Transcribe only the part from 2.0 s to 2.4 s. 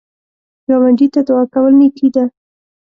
ده